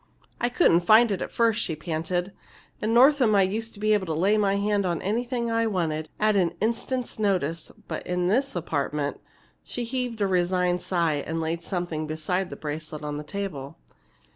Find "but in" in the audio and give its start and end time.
7.87-8.25